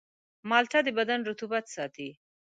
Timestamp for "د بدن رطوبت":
0.85-1.65